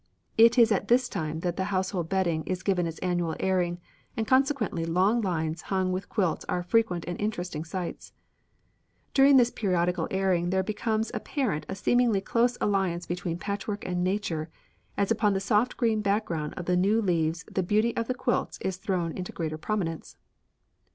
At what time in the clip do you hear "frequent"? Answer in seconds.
6.63-7.05